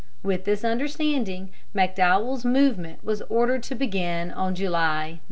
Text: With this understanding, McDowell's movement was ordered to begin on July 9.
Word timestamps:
With 0.23 0.45
this 0.45 0.63
understanding, 0.63 1.51
McDowell's 1.75 2.43
movement 2.43 3.03
was 3.03 3.21
ordered 3.29 3.61
to 3.61 3.75
begin 3.75 4.31
on 4.31 4.55
July 4.55 5.09
9. 5.11 5.19